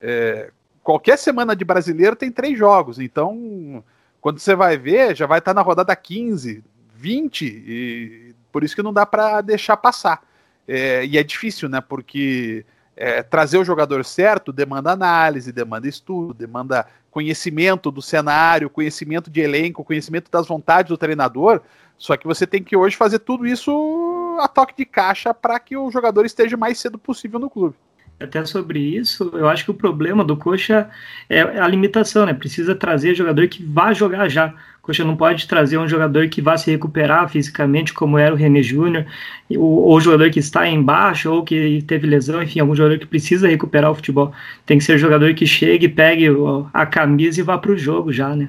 [0.00, 0.52] É,
[0.82, 3.82] qualquer semana de brasileiro tem três jogos, então
[4.20, 6.62] quando você vai ver, já vai estar na rodada 15,
[6.98, 10.20] 20, e por isso que não dá para deixar passar.
[10.66, 11.80] É, e é difícil, né?
[11.80, 19.30] Porque é, trazer o jogador certo demanda análise, demanda estudo, demanda conhecimento do cenário, conhecimento
[19.30, 21.60] de elenco, conhecimento das vontades do treinador.
[21.96, 25.76] Só que você tem que hoje fazer tudo isso a toque de caixa para que
[25.76, 27.76] o jogador esteja mais cedo possível no clube
[28.20, 30.90] até sobre isso, eu acho que o problema do Coxa
[31.28, 32.34] é a limitação, né?
[32.34, 34.54] Precisa trazer jogador que vá jogar já.
[34.88, 38.38] O Coxa não pode trazer um jogador que vá se recuperar fisicamente, como era o
[38.38, 39.04] René Júnior,
[39.50, 43.46] ou, ou jogador que está embaixo, ou que teve lesão, enfim, algum jogador que precisa
[43.46, 44.32] recuperar o futebol.
[44.64, 46.28] Tem que ser jogador que chegue, pegue
[46.72, 48.48] a camisa e vá para o jogo já, né?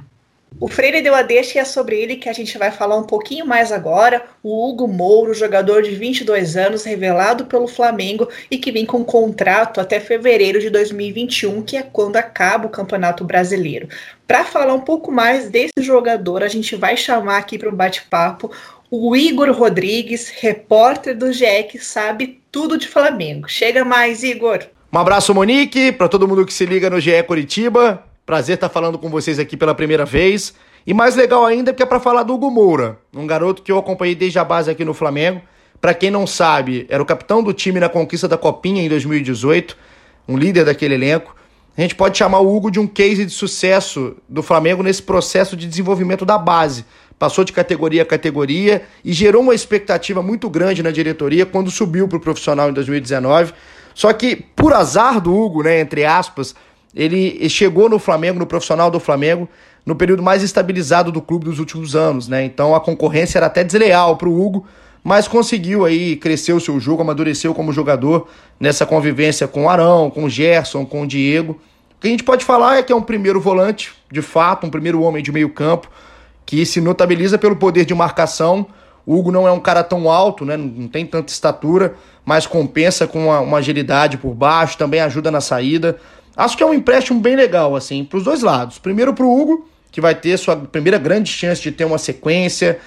[0.62, 3.03] O Freire deu a deixa e é sobre ele que a gente vai falar um
[3.03, 4.23] pouquinho mais agora.
[4.43, 9.79] O Hugo Mouro, jogador de 22 anos, revelado pelo Flamengo e que vem com contrato
[9.79, 13.88] até fevereiro de 2021, que é quando acaba o Campeonato Brasileiro.
[14.27, 18.51] Para falar um pouco mais desse jogador, a gente vai chamar aqui para o bate-papo
[18.91, 23.47] o Igor Rodrigues, repórter do GE, que sabe tudo de Flamengo.
[23.47, 24.65] Chega mais, Igor.
[24.91, 28.03] Um abraço, Monique, para todo mundo que se liga no GE Curitiba.
[28.30, 30.54] Prazer estar falando com vocês aqui pela primeira vez.
[30.86, 33.78] E mais legal ainda porque é para falar do Hugo Moura, um garoto que eu
[33.80, 35.42] acompanhei desde a base aqui no Flamengo.
[35.82, 39.76] Para quem não sabe, era o capitão do time na conquista da Copinha em 2018,
[40.28, 41.36] um líder daquele elenco.
[41.76, 45.58] A gente pode chamar o Hugo de um case de sucesso do Flamengo nesse processo
[45.58, 46.86] de desenvolvimento da base,
[47.18, 52.08] passou de categoria a categoria e gerou uma expectativa muito grande na diretoria quando subiu
[52.08, 53.54] para o profissional em 2019.
[53.96, 56.56] Só que, por azar do Hugo, né, entre aspas,
[56.95, 59.47] ele chegou no Flamengo, no profissional do Flamengo,
[59.86, 62.43] no período mais estabilizado do clube dos últimos anos, né?
[62.43, 64.65] Então a concorrência era até desleal para o Hugo,
[65.04, 68.28] mas conseguiu aí crescer o seu jogo, amadureceu como jogador
[68.60, 71.54] nessa convivência com o Arão, com o Gerson, com o Diego.
[71.97, 74.69] O que a gente pode falar é que é um primeiro volante, de fato, um
[74.69, 75.89] primeiro homem de meio campo,
[76.45, 78.65] que se notabiliza pelo poder de marcação.
[79.06, 80.56] O Hugo não é um cara tão alto, né?
[80.56, 85.41] não tem tanta estatura, mas compensa com uma, uma agilidade por baixo, também ajuda na
[85.41, 85.97] saída.
[86.39, 88.80] Acho que é um empréstimo bem legal, assim, para os dois lados.
[88.80, 92.80] Primeiro para o Hugo, que vai ter sua primeira grande chance de ter uma sequência,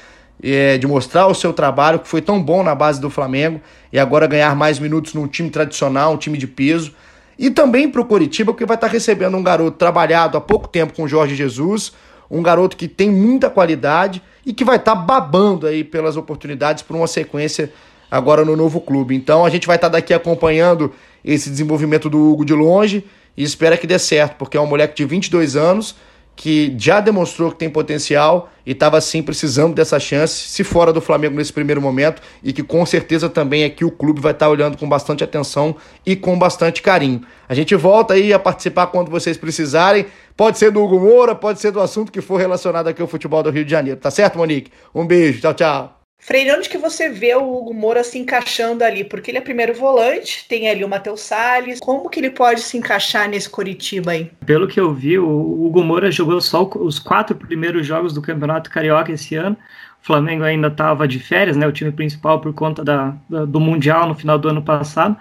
[0.43, 3.61] é, de mostrar o seu trabalho, que foi tão bom na base do Flamengo,
[3.93, 6.95] e agora ganhar mais minutos num time tradicional, um time de peso.
[7.39, 10.67] E também para o Coritiba, porque vai estar tá recebendo um garoto trabalhado há pouco
[10.67, 11.93] tempo com o Jorge Jesus,
[12.31, 16.83] um garoto que tem muita qualidade e que vai estar tá babando aí pelas oportunidades
[16.83, 17.71] por uma sequência
[18.13, 19.15] agora no novo clube.
[19.17, 20.93] Então a gente vai estar tá daqui acompanhando
[21.25, 24.95] esse desenvolvimento do Hugo de longe e espera que dê certo, porque é um moleque
[24.95, 25.97] de 22 anos
[26.35, 31.01] que já demonstrou que tem potencial e estava sim precisando dessa chance, se fora do
[31.01, 34.51] Flamengo nesse primeiro momento, e que com certeza também aqui o clube vai estar tá
[34.51, 37.23] olhando com bastante atenção e com bastante carinho.
[37.49, 40.07] A gente volta aí a participar quando vocês precisarem.
[40.37, 43.43] Pode ser do Hugo Moura, pode ser do assunto que for relacionado aqui ao futebol
[43.43, 44.01] do Rio de Janeiro.
[44.01, 44.71] Tá certo, Monique?
[44.95, 46.02] Um beijo, tchau, tchau.
[46.25, 49.03] Freire, onde que você vê o Hugo Moura se encaixando ali?
[49.03, 51.81] Porque ele é primeiro volante, tem ali o Matheus Salles.
[51.81, 54.31] Como que ele pode se encaixar nesse Coritiba aí?
[54.47, 58.71] Pelo que eu vi, o Hugo Moura jogou só os quatro primeiros jogos do Campeonato
[58.71, 59.57] Carioca esse ano.
[60.01, 61.67] O Flamengo ainda estava de férias, né?
[61.67, 65.17] O time principal por conta da, da, do Mundial no final do ano passado.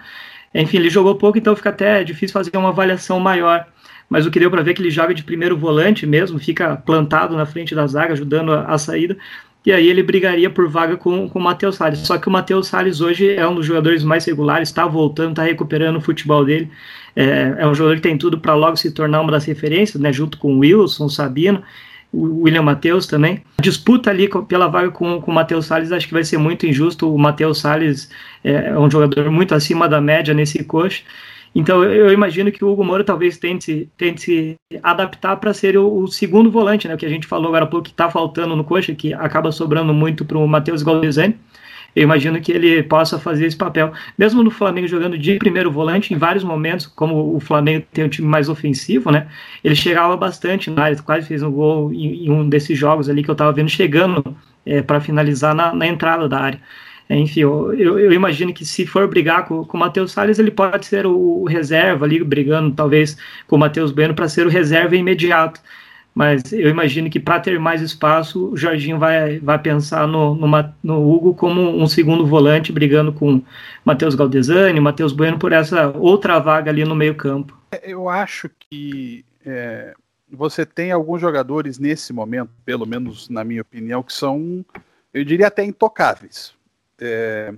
[0.54, 3.66] Enfim, ele jogou pouco, então fica até difícil fazer uma avaliação maior.
[4.08, 6.76] Mas o que deu para ver é que ele joga de primeiro volante mesmo, fica
[6.76, 9.16] plantado na frente da zaga, ajudando a, a saída
[9.64, 12.00] e aí ele brigaria por vaga com, com o Matheus Salles.
[12.00, 15.44] Só que o Matheus Salles hoje é um dos jogadores mais regulares, está voltando, está
[15.44, 16.68] recuperando o futebol dele.
[17.14, 20.12] É, é, um jogador que tem tudo para logo se tornar uma das referências, né,
[20.12, 21.62] junto com o Wilson, o Sabino,
[22.12, 23.42] o William Matheus também.
[23.58, 26.66] A disputa ali pela vaga com, com o Matheus Salles acho que vai ser muito
[26.66, 27.12] injusto.
[27.12, 28.10] O Matheus Salles
[28.42, 31.02] é, é um jogador muito acima da média nesse coxa.
[31.54, 36.02] Então eu, imagino que o Hugo Moura talvez tente, tente se adaptar para ser o,
[36.02, 36.94] o, segundo volante, né?
[36.94, 39.92] O que a gente falou agora pouco que está faltando no coxa, que acaba sobrando
[39.92, 41.36] muito para o Matheus Galdesani.
[41.94, 43.92] Eu imagino que ele possa fazer esse papel.
[44.16, 48.08] Mesmo no Flamengo jogando de primeiro volante, em vários momentos, como o Flamengo tem um
[48.08, 49.26] time mais ofensivo, né?
[49.62, 53.22] Ele chegava bastante na área, quase fez um gol em, em um desses jogos ali
[53.22, 54.24] que eu estava vendo, chegando
[54.64, 56.60] é, para finalizar na, na entrada da área.
[57.10, 60.86] Enfim, eu, eu, imagino que se for brigar com, com o Matheus Salles, ele pode
[60.86, 64.96] ser o, o, reserva ali, brigando talvez com o Matheus Bueno para ser o reserva
[64.96, 65.60] imediato.
[66.14, 70.46] Mas eu imagino que para ter mais espaço, o Jorginho vai, vai pensar no, no,
[70.82, 73.42] no Hugo como um segundo volante, brigando com
[73.84, 77.56] Matheus Galdesani, Matheus Bueno por essa outra vaga ali no meio-campo.
[77.72, 79.94] É, eu acho que é,
[80.30, 84.64] você tem alguns jogadores nesse momento, pelo menos na minha opinião, que são,
[85.14, 86.54] eu diria até intocáveis.
[87.02, 87.54] É...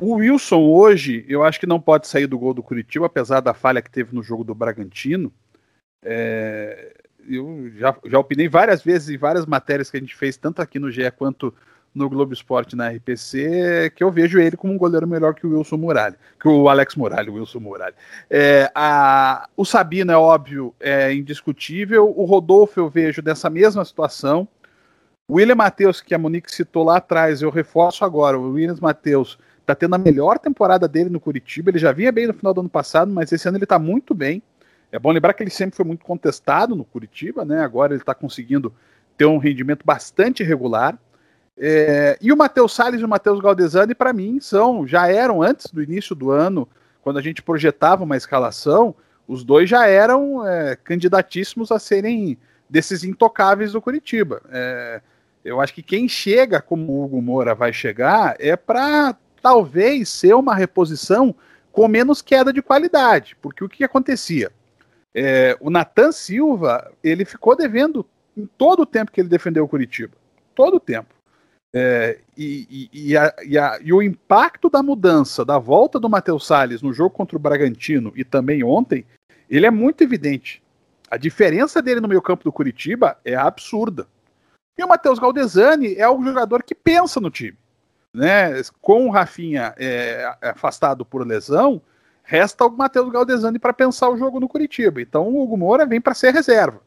[0.00, 3.54] O Wilson hoje, eu acho que não pode sair do gol do Curitiba, apesar da
[3.54, 5.32] falha que teve no jogo do Bragantino.
[6.02, 6.94] É...
[7.28, 10.78] Eu já, já opinei várias vezes em várias matérias que a gente fez, tanto aqui
[10.78, 11.52] no GE quanto
[11.96, 15.56] no Globo Esporte na RPC, que eu vejo ele como um goleiro melhor que o
[15.56, 17.94] Wilson Muralha, que o Alex Muralha, o Wilson Muralha.
[18.28, 22.12] É, a, o Sabino é óbvio, é indiscutível.
[22.14, 24.46] O Rodolfo eu vejo dessa mesma situação.
[25.28, 28.38] William Matheus, que a Monique citou lá atrás, eu reforço agora.
[28.38, 31.70] O William Matheus está tendo a melhor temporada dele no Curitiba.
[31.70, 34.14] Ele já vinha bem no final do ano passado, mas esse ano ele está muito
[34.14, 34.40] bem.
[34.92, 37.60] É bom lembrar que ele sempre foi muito contestado no Curitiba, né?
[37.60, 38.72] Agora ele está conseguindo
[39.16, 40.96] ter um rendimento bastante regular.
[41.58, 45.72] É, e o Matheus Salles e o Matheus Galdesani, para mim, são, já eram antes
[45.72, 46.68] do início do ano,
[47.02, 48.94] quando a gente projetava uma escalação,
[49.26, 52.38] os dois já eram é, candidatíssimos a serem
[52.70, 54.40] desses intocáveis do Curitiba.
[54.50, 55.00] É,
[55.46, 60.34] eu acho que quem chega como o Hugo Moura vai chegar é para talvez ser
[60.34, 61.34] uma reposição
[61.70, 64.50] com menos queda de qualidade, porque o que acontecia?
[65.14, 68.04] É, o Natan Silva ele ficou devendo
[68.36, 70.14] em todo o tempo que ele defendeu o Curitiba,
[70.54, 71.14] todo o tempo.
[71.74, 76.46] É, e, e, e, a, a, e, o impacto da mudança, da volta do Matheus
[76.46, 79.04] Salles no jogo contra o Bragantino e também ontem,
[79.48, 80.62] ele é muito evidente.
[81.10, 84.08] A diferença dele no meio campo do Curitiba é absurda.
[84.78, 87.56] E o Matheus Galdesani é o jogador que pensa no time.
[88.12, 88.60] Né?
[88.80, 91.80] Com o Rafinha é, afastado por lesão,
[92.22, 95.00] resta o Matheus Galdesani para pensar o jogo no Curitiba.
[95.00, 96.80] Então o Hugo Moura vem para ser reserva.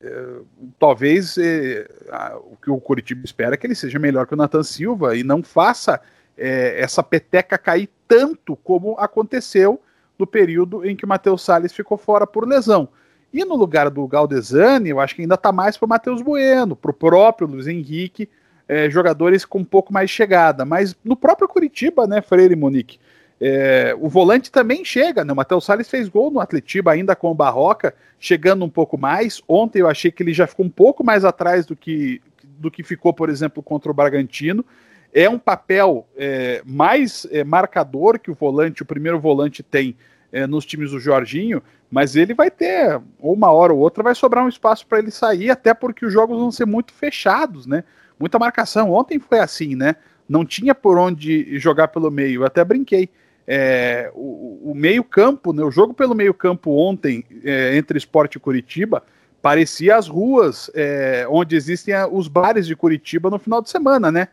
[0.00, 0.40] é,
[0.78, 4.36] talvez é, a, o que o Curitiba espera é que ele seja melhor que o
[4.36, 6.00] Nathan Silva e não faça
[6.36, 9.80] é, essa peteca cair tanto como aconteceu
[10.18, 12.88] no período em que o Matheus Salles ficou fora por lesão.
[13.32, 16.74] E no lugar do Galdesani, eu acho que ainda está mais para o Matheus Bueno,
[16.74, 18.28] para o próprio Luiz Henrique,
[18.66, 20.64] é, jogadores com um pouco mais chegada.
[20.64, 22.98] Mas no próprio Curitiba, né, Freire e Monique,
[23.40, 25.32] é, o volante também chega, né?
[25.32, 29.40] O Matheus Salles fez gol no Atletiba ainda com o Barroca, chegando um pouco mais.
[29.46, 32.82] Ontem eu achei que ele já ficou um pouco mais atrás do que, do que
[32.82, 34.64] ficou, por exemplo, contra o Bragantino.
[35.12, 39.96] É um papel é, mais é, marcador que o volante, o primeiro volante tem
[40.32, 44.14] é, nos times do Jorginho, mas ele vai ter, ou uma hora ou outra, vai
[44.14, 47.84] sobrar um espaço para ele sair, até porque os jogos vão ser muito fechados, né?
[48.18, 48.92] Muita marcação.
[48.92, 49.96] Ontem foi assim, né?
[50.28, 52.42] Não tinha por onde jogar pelo meio.
[52.42, 53.08] Eu até brinquei.
[53.46, 59.02] É, o, o meio-campo, né, o jogo pelo meio-campo ontem é, entre Esporte e Curitiba
[59.40, 64.28] parecia as ruas é, onde existem os bares de Curitiba no final de semana, né?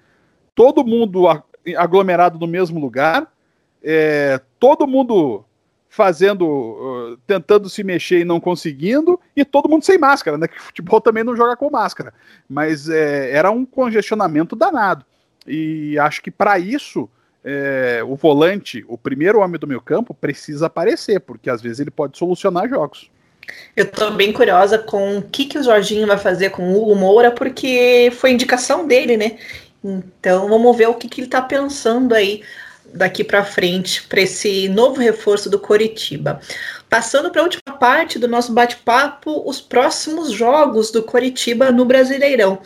[0.53, 1.25] Todo mundo
[1.77, 3.31] aglomerado no mesmo lugar,
[3.81, 5.45] é, todo mundo
[5.95, 10.45] fazendo, uh, tentando se mexer e não conseguindo, e todo mundo sem máscara, né?
[10.51, 12.13] Que futebol também não joga com máscara.
[12.49, 15.05] Mas é, era um congestionamento danado.
[15.47, 17.09] E acho que para isso
[17.45, 21.91] é, o volante, o primeiro homem do meio campo, precisa aparecer, porque às vezes ele
[21.91, 23.09] pode solucionar jogos.
[23.73, 26.95] Eu tô bem curiosa com o que, que o Jorginho vai fazer com o Hugo
[26.95, 29.37] Moura, porque foi indicação dele, né?
[29.81, 32.43] Então vamos ver o que, que ele tá pensando aí
[32.95, 36.39] daqui para frente para esse novo reforço do Coritiba.
[36.89, 42.61] Passando para a última parte do nosso bate-papo, os próximos jogos do Coritiba no Brasileirão.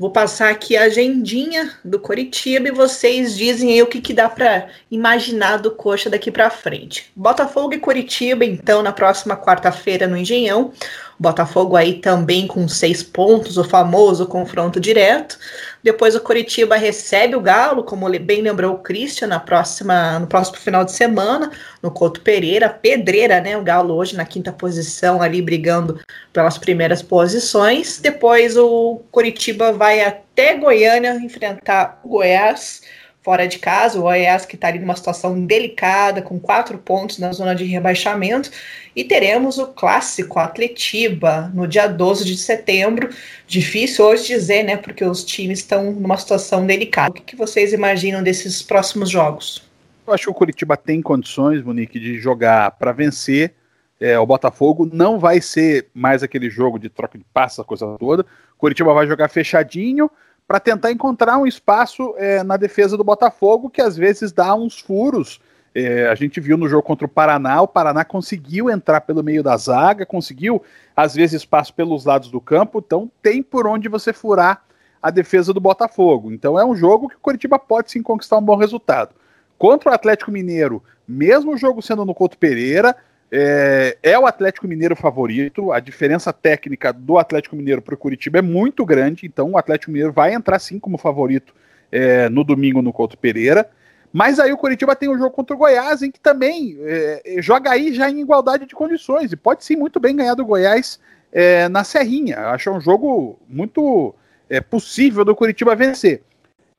[0.00, 4.30] Vou passar aqui a agendinha do Coritiba e vocês dizem aí o que, que dá
[4.30, 7.12] para imaginar do Coxa daqui para frente.
[7.14, 10.72] Botafogo e Coritiba, então, na próxima quarta-feira no Engenhão.
[11.20, 15.38] Botafogo aí também com seis pontos, o famoso confronto direto.
[15.82, 20.56] Depois o Coritiba recebe o Galo, como bem lembrou o Christian, na próxima, no próximo
[20.56, 21.50] final de semana,
[21.82, 23.54] no Couto Pereira, pedreira, né?
[23.58, 26.00] O Galo hoje na quinta posição, ali brigando
[26.32, 28.00] pelas primeiras posições.
[28.00, 32.80] Depois o Coritiba vai até Goiânia enfrentar o Goiás
[33.22, 37.32] fora de casa, o Goiás que está ali numa situação delicada, com quatro pontos na
[37.32, 38.50] zona de rebaixamento,
[38.96, 43.10] e teremos o clássico Atletiba no dia 12 de setembro.
[43.46, 47.10] Difícil hoje dizer, né, porque os times estão numa situação delicada.
[47.10, 49.62] O que, que vocês imaginam desses próximos jogos?
[50.06, 53.54] Eu acho que o Curitiba tem condições, Monique, de jogar para vencer.
[54.00, 58.22] É, o Botafogo não vai ser mais aquele jogo de troca de passos, coisa toda.
[58.22, 60.10] O Curitiba vai jogar fechadinho,
[60.50, 64.80] para tentar encontrar um espaço é, na defesa do Botafogo, que às vezes dá uns
[64.80, 65.40] furos.
[65.72, 69.44] É, a gente viu no jogo contra o Paraná, o Paraná conseguiu entrar pelo meio
[69.44, 70.60] da zaga, conseguiu,
[70.96, 74.64] às vezes, espaço pelos lados do campo, então tem por onde você furar
[75.00, 76.32] a defesa do Botafogo.
[76.32, 79.14] Então é um jogo que o Curitiba pode sim conquistar um bom resultado.
[79.56, 82.96] Contra o Atlético Mineiro, mesmo o jogo sendo no Couto Pereira,
[83.30, 85.72] é, é, o Atlético Mineiro favorito.
[85.72, 89.92] A diferença técnica do Atlético Mineiro para o Curitiba é muito grande, então o Atlético
[89.92, 91.54] Mineiro vai entrar sim como favorito
[91.92, 93.68] é, no domingo no Couto Pereira.
[94.12, 97.70] Mas aí o Curitiba tem um jogo contra o Goiás, em que também é, joga
[97.70, 100.98] aí já em igualdade de condições, e pode sim muito bem ganhar do Goiás
[101.32, 102.38] é, na Serrinha.
[102.48, 104.12] Acho um jogo muito
[104.48, 106.22] é, possível do Curitiba vencer.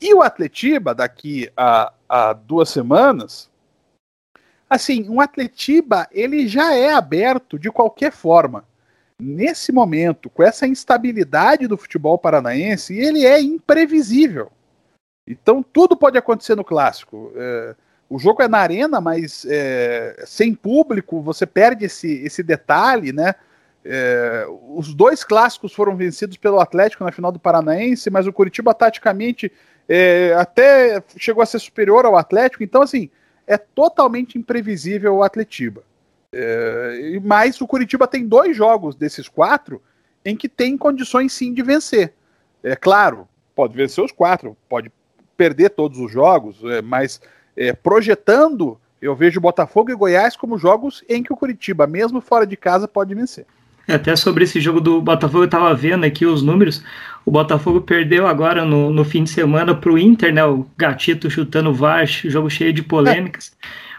[0.02, 3.51] E o Atletiba, daqui a, a duas semanas,
[4.72, 8.64] assim, um Atletiba, ele já é aberto de qualquer forma.
[9.20, 14.50] Nesse momento, com essa instabilidade do futebol paranaense, ele é imprevisível.
[15.28, 17.34] Então, tudo pode acontecer no clássico.
[17.36, 17.76] É,
[18.10, 23.36] o jogo é na arena, mas é, sem público, você perde esse, esse detalhe, né?
[23.84, 28.74] É, os dois clássicos foram vencidos pelo Atlético na final do Paranaense, mas o Curitiba
[28.74, 29.52] taticamente
[29.90, 32.64] é, até chegou a ser superior ao Atlético.
[32.64, 33.10] Então, assim,
[33.48, 35.84] é totalmente imprevisível o Atletiba.
[36.34, 39.82] É, mas o Curitiba tem dois jogos desses quatro
[40.24, 42.14] em que tem condições sim de vencer.
[42.64, 44.92] É claro, pode vencer os quatro, pode
[45.36, 47.20] perder todos os jogos, é, mas
[47.58, 52.46] é, projetando, eu vejo Botafogo e Goiás como jogos em que o Curitiba, mesmo fora
[52.46, 53.46] de casa, pode vencer.
[53.94, 56.84] Até sobre esse jogo do Botafogo, eu estava vendo aqui os números.
[57.26, 60.44] O Botafogo perdeu agora no, no fim de semana para o Inter, né?
[60.46, 63.56] O Gatito chutando o VAR, jogo cheio de polêmicas.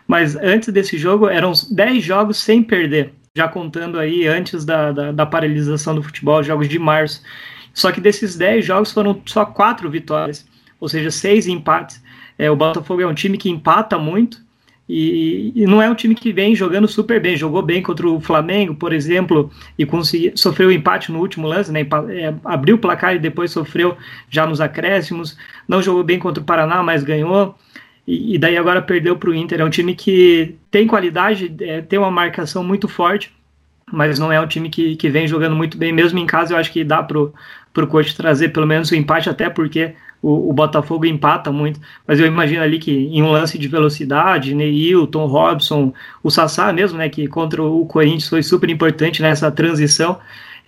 [0.06, 5.12] Mas antes desse jogo, eram 10 jogos sem perder, já contando aí antes da, da,
[5.12, 7.22] da paralisação do futebol, jogos de março.
[7.72, 10.46] Só que desses 10 jogos foram só 4 vitórias,
[10.80, 12.02] ou seja, 6 empates.
[12.38, 14.40] É, o Botafogo é um time que empata muito,
[14.88, 17.36] E, e, não é um time que vem jogando super bem.
[17.36, 21.70] Jogou bem contra o Flamengo, por exemplo, e consegui, sofreu um empate no último lance,
[21.70, 21.80] né?
[22.10, 23.96] É, abriu o placar e depois sofreu
[24.28, 25.36] já nos acréscimos.
[25.68, 27.56] Não jogou bem contra o Paraná, mas ganhou.
[28.06, 29.60] E, e daí agora perdeu para o Inter.
[29.60, 33.32] É um time que tem qualidade, é, tem uma marcação muito forte,
[33.90, 35.92] mas não é um time que, que vem jogando muito bem.
[35.92, 39.30] Mesmo em casa, eu acho que dá para o coach trazer pelo menos o empate,
[39.30, 43.58] até porque o, o, Botafogo empata muito, mas eu imagino ali que em um lance
[43.58, 45.92] de velocidade, Neilton, Robson,
[46.22, 50.18] o Sassá mesmo, né, que contra o Corinthians foi super importante nessa transição,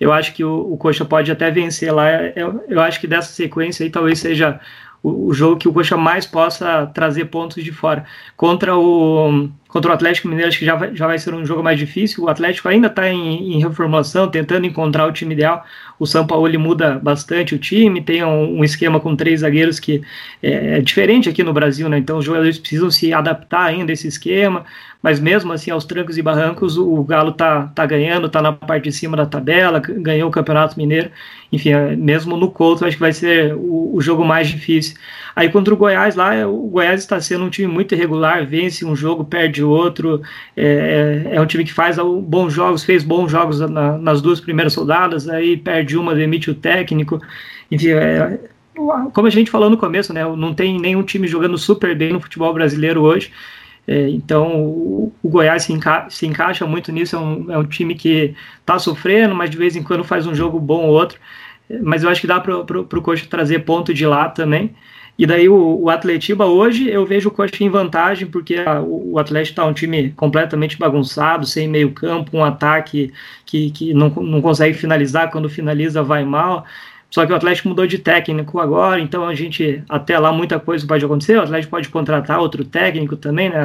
[0.01, 3.33] eu acho que o, o Coxa pode até vencer lá, eu, eu acho que dessa
[3.33, 4.61] sequência aí talvez seja
[5.03, 8.05] o, o jogo que o Coxa mais possa trazer pontos de fora.
[8.37, 11.61] Contra o, contra o Atlético Mineiro, acho que já vai, já vai ser um jogo
[11.61, 12.23] mais difícil.
[12.23, 15.65] O Atlético ainda está em, em, reformulação, tentando encontrar o time ideal.
[15.99, 20.01] O São Paulo muda bastante o time, tem um, um esquema com três zagueiros que
[20.41, 21.99] é, é, diferente aqui no Brasil, né?
[21.99, 24.65] Então os jogadores precisam se adaptar ainda a esse esquema
[25.05, 28.85] mas mesmo assim, aos trancos e barrancos, o, Galo tá, tá ganhando, tá na parte
[28.85, 31.11] de cima da tabela, ganhou o Campeonato Mineiro,
[31.53, 34.97] enfim, é, mesmo no Couto, acho que vai ser o, o, jogo mais difícil.
[35.37, 38.97] Aí contra o Goiás lá, o Goiás está sendo um time muito irregular, vence um
[38.97, 40.23] jogo, perde outro,
[40.57, 44.41] é, é, é um time que faz bons jogos, fez bons jogos na, nas duas
[44.41, 47.21] primeiras rodadas, aí perde uma, demite o técnico,
[47.71, 48.39] enfim, é,
[49.13, 52.21] como a gente falou no começo, né, não tem nenhum time jogando super bem no
[52.21, 53.31] futebol brasileiro hoje,
[53.87, 57.17] é, então, o, o Goiás se, enca se, encaixa muito nisso.
[57.17, 60.35] É um, é um time que está sofrendo, mas de vez em quando faz um
[60.35, 61.19] jogo bom ou outro.
[61.69, 64.75] É, mas eu acho que dá para o Coxa trazer ponto de lá também.
[65.17, 69.19] E daí o, o Atletiba hoje eu vejo o Coxa em vantagem, porque a, o,
[69.19, 73.13] Atlético está um time completamente bagunçado, sem meio campo, um ataque
[73.47, 76.65] que, que não, não consegue finalizar, quando finaliza vai mal.
[77.11, 80.85] Só que o Atlético mudou de técnico agora, então a gente, até lá, muita coisa
[80.85, 81.37] pode acontecer.
[81.37, 83.57] O Atlético pode contratar outro técnico também, né?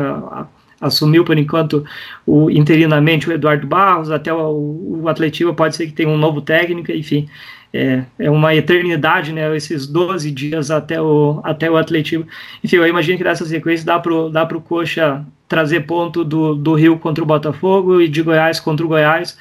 [0.79, 1.83] Assumiu por enquanto
[2.27, 6.41] o interinamente o Eduardo Barros, até o, o Atlético pode ser que tenha um novo
[6.41, 7.27] técnico, enfim.
[7.71, 9.55] É, é uma eternidade, né?
[9.55, 12.27] Esses 12 dias até o, até o Atlético.
[12.63, 16.73] Enfim, eu imagino que dessa sequência dá para dá pro Coxa trazer ponto do, do
[16.73, 19.37] Rio contra o Botafogo e de Goiás contra o Goiás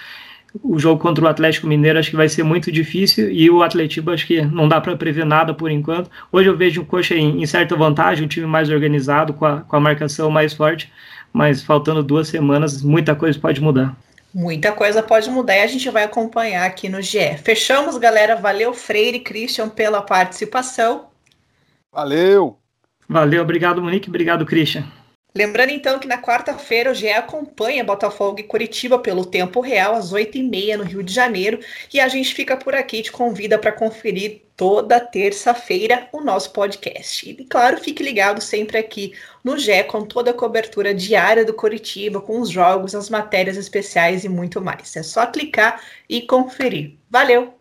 [0.63, 4.11] o jogo contra o Atlético Mineiro acho que vai ser muito difícil e o Atlético
[4.11, 6.11] acho que não dá para prever nada por enquanto.
[6.33, 9.61] Hoje eu vejo o Coxa em, em, certa vantagem, um time mais organizado, com a,
[9.61, 10.91] com a marcação mais forte,
[11.33, 13.97] mas faltando duas semanas, muita coisa pode mudar.
[14.33, 17.39] Muita coisa pode mudar e a gente vai acompanhar aqui no GE.
[17.43, 18.37] Fechamos, galera.
[18.37, 21.09] Valeu, Freire e Christian, pela participação.
[21.91, 22.59] Valeu!
[23.09, 24.09] Valeu, obrigado, Monique.
[24.09, 24.85] Obrigado, Christian.
[25.35, 30.13] Lembrando então que na quarta-feira o GE acompanha Botafogo e Curitiba pelo tempo real, às
[30.13, 31.61] 8h30 no Rio de Janeiro.
[31.93, 37.31] E a gente fica por aqui, te convida para conferir toda terça-feira o nosso podcast.
[37.31, 42.21] E claro, fique ligado sempre aqui no GE com toda a cobertura diária do Curitiba,
[42.21, 44.97] com os jogos, as matérias especiais e muito mais.
[44.97, 46.99] É só clicar e conferir.
[47.09, 47.58] Valeu!